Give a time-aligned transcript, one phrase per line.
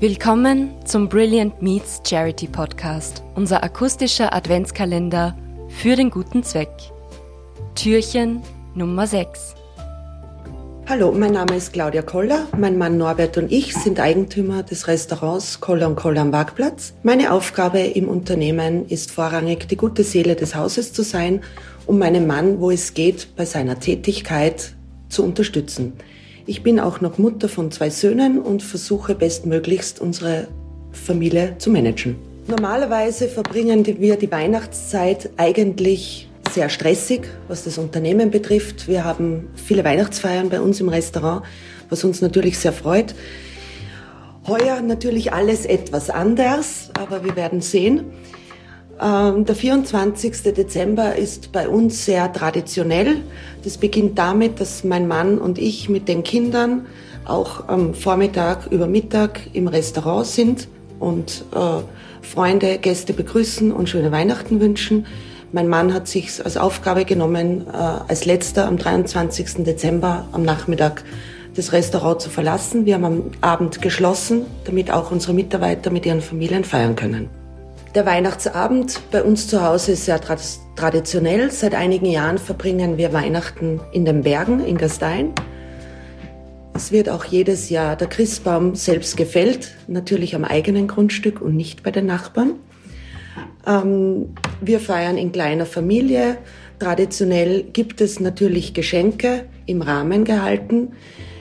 [0.00, 5.36] Willkommen zum Brilliant Meets Charity Podcast, unser akustischer Adventskalender
[5.70, 6.70] für den guten Zweck.
[7.74, 8.40] Türchen
[8.76, 9.56] Nummer 6.
[10.86, 12.46] Hallo, mein Name ist Claudia Koller.
[12.56, 16.94] Mein Mann Norbert und ich sind Eigentümer des Restaurants Koller und Koller am Parkplatz.
[17.02, 21.42] Meine Aufgabe im Unternehmen ist vorrangig, die gute Seele des Hauses zu sein,
[21.86, 24.74] um meinen Mann, wo es geht, bei seiner Tätigkeit
[25.08, 25.94] zu unterstützen.
[26.48, 30.48] Ich bin auch noch Mutter von zwei Söhnen und versuche bestmöglichst unsere
[30.92, 32.16] Familie zu managen.
[32.46, 38.88] Normalerweise verbringen wir die Weihnachtszeit eigentlich sehr stressig, was das Unternehmen betrifft.
[38.88, 41.42] Wir haben viele Weihnachtsfeiern bei uns im Restaurant,
[41.90, 43.14] was uns natürlich sehr freut.
[44.46, 48.06] Heuer natürlich alles etwas anders, aber wir werden sehen.
[49.00, 50.54] Ähm, der 24.
[50.54, 53.18] Dezember ist bei uns sehr traditionell.
[53.62, 56.86] Das beginnt damit, dass mein Mann und ich mit den Kindern
[57.24, 61.82] auch am Vormittag über Mittag im Restaurant sind und äh,
[62.22, 65.06] Freunde, Gäste begrüßen und schöne Weihnachten wünschen.
[65.52, 69.64] Mein Mann hat sich als Aufgabe genommen, äh, als letzter am 23.
[69.64, 71.04] Dezember am Nachmittag
[71.54, 72.84] das Restaurant zu verlassen.
[72.84, 77.37] Wir haben am Abend geschlossen, damit auch unsere Mitarbeiter mit ihren Familien feiern können.
[77.94, 81.50] Der Weihnachtsabend bei uns zu Hause ist sehr traditionell.
[81.50, 85.32] Seit einigen Jahren verbringen wir Weihnachten in den Bergen in Gastein.
[86.74, 91.82] Es wird auch jedes Jahr der Christbaum selbst gefällt, natürlich am eigenen Grundstück und nicht
[91.82, 92.56] bei den Nachbarn.
[93.66, 96.36] Ähm, wir feiern in kleiner Familie.
[96.78, 100.92] Traditionell gibt es natürlich Geschenke im Rahmen gehalten.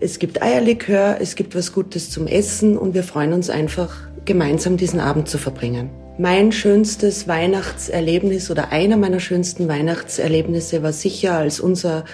[0.00, 4.76] Es gibt Eierlikör, es gibt was Gutes zum Essen und wir freuen uns einfach, gemeinsam
[4.76, 5.90] diesen Abend zu verbringen.
[6.18, 12.04] Mein schönstes Weihnachtserlebnis oder einer meiner schönsten Weihnachtserlebnisse war sicher, als unser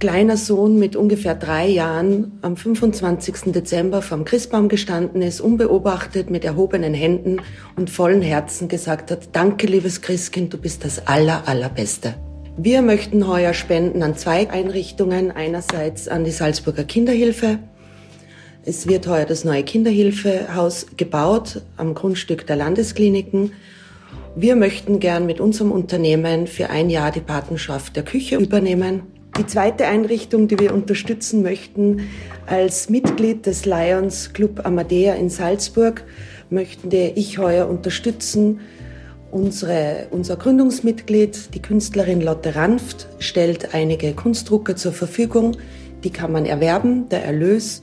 [0.00, 3.52] kleiner Sohn mit ungefähr drei Jahren am 25.
[3.52, 7.38] Dezember vom Christbaum gestanden ist, unbeobachtet mit erhobenen Händen
[7.76, 12.14] und vollen Herzen gesagt hat, danke liebes Christkind, du bist das aller, allerbeste.
[12.58, 17.58] Wir möchten heuer spenden an zwei Einrichtungen, einerseits an die Salzburger Kinderhilfe,
[18.66, 23.52] es wird heuer das neue Kinderhilfehaus gebaut am Grundstück der Landeskliniken.
[24.34, 29.02] Wir möchten gern mit unserem Unternehmen für ein Jahr die Patenschaft der Küche übernehmen.
[29.38, 32.08] Die zweite Einrichtung, die wir unterstützen möchten,
[32.46, 36.02] als Mitglied des Lions Club Amadea in Salzburg,
[36.50, 38.60] möchten ich heuer unterstützen.
[39.30, 45.56] Unsere, unser Gründungsmitglied, die Künstlerin Lotte Ranft, stellt einige Kunstdrucker zur Verfügung.
[46.02, 47.08] Die kann man erwerben.
[47.10, 47.82] Der Erlös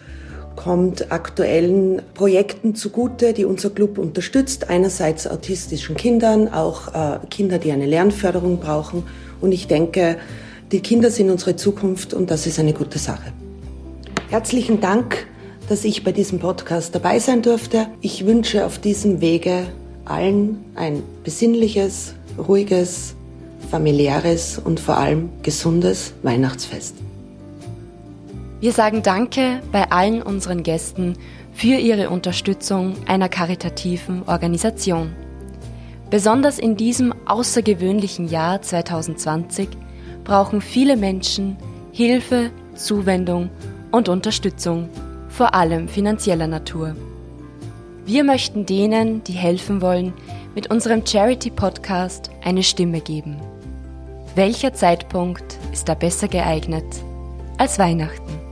[0.56, 4.70] kommt aktuellen Projekten zugute, die unser Club unterstützt.
[4.70, 9.04] Einerseits autistischen Kindern, auch äh, Kinder, die eine Lernförderung brauchen.
[9.42, 10.18] Und ich denke,
[10.72, 13.34] die Kinder sind unsere Zukunft und das ist eine gute Sache.
[14.30, 15.28] Herzlichen Dank,
[15.70, 17.88] dass ich bei diesem Podcast dabei sein durfte.
[18.02, 19.68] Ich wünsche auf diesem Wege
[20.06, 23.16] allen ein besinnliches, ruhiges,
[23.70, 26.96] familiäres und vor allem gesundes Weihnachtsfest.
[28.64, 31.18] Wir sagen Danke bei allen unseren Gästen
[31.52, 35.12] für ihre Unterstützung einer karitativen Organisation.
[36.10, 39.68] Besonders in diesem außergewöhnlichen Jahr 2020
[40.24, 41.58] brauchen viele Menschen
[41.92, 43.50] Hilfe, Zuwendung
[43.92, 44.88] und Unterstützung,
[45.28, 46.96] vor allem finanzieller Natur.
[48.06, 50.14] Wir möchten denen, die helfen wollen,
[50.56, 53.42] mit unserem Charity-Podcast eine Stimme geben.
[54.36, 56.86] Welcher Zeitpunkt ist da besser geeignet
[57.58, 58.43] als Weihnachten?